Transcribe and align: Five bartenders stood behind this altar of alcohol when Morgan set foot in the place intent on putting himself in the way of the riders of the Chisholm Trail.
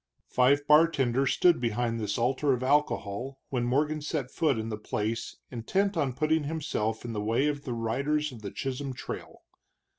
Five 0.25 0.65
bartenders 0.65 1.31
stood 1.31 1.61
behind 1.61 1.99
this 1.99 2.17
altar 2.17 2.53
of 2.53 2.63
alcohol 2.63 3.39
when 3.49 3.65
Morgan 3.65 4.01
set 4.01 4.31
foot 4.31 4.57
in 4.57 4.69
the 4.69 4.77
place 4.79 5.37
intent 5.51 5.95
on 5.95 6.13
putting 6.15 6.45
himself 6.45 7.05
in 7.05 7.13
the 7.13 7.21
way 7.21 7.45
of 7.45 7.65
the 7.65 7.73
riders 7.73 8.31
of 8.31 8.41
the 8.41 8.49
Chisholm 8.49 8.93
Trail. 8.93 9.43